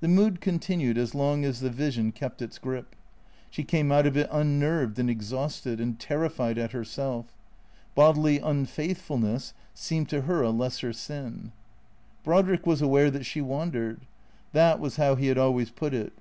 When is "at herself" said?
6.56-7.32